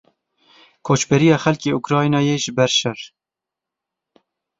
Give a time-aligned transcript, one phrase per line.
[0.85, 2.99] Koçberiya xelkê Ukraynayê ji ber şer.